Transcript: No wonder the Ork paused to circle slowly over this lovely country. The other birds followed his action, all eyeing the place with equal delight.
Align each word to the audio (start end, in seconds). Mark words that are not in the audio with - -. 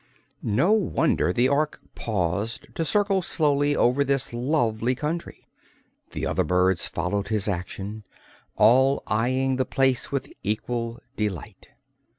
No 0.41 0.71
wonder 0.71 1.31
the 1.31 1.47
Ork 1.47 1.79
paused 1.93 2.73
to 2.73 2.83
circle 2.83 3.21
slowly 3.21 3.75
over 3.75 4.03
this 4.03 4.33
lovely 4.33 4.95
country. 4.95 5.45
The 6.09 6.25
other 6.25 6.43
birds 6.43 6.87
followed 6.87 7.27
his 7.27 7.47
action, 7.47 8.03
all 8.55 9.03
eyeing 9.05 9.57
the 9.57 9.63
place 9.65 10.11
with 10.11 10.33
equal 10.41 10.99
delight. 11.15 11.67